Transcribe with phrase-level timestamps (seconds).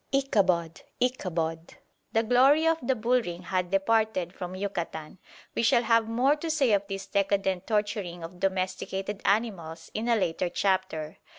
[0.11, 0.81] Ichabod!
[0.99, 1.75] Ichabod!
[2.11, 5.19] The glory of the bull ring hath departed from Yucatan.
[5.53, 10.15] We shall have more to say of this decadent torturing of domesticated animals in a
[10.15, 11.19] later chapter.